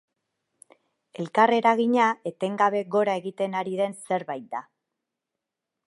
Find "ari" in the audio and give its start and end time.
3.61-3.79